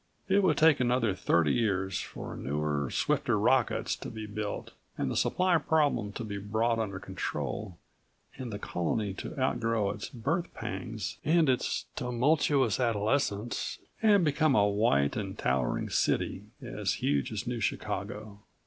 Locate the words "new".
17.45-17.59